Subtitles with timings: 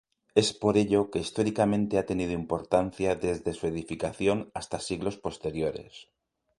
[0.33, 6.07] Es por ello que históricamente ha tenido importancia desde su edificación hasta siglos posteriores.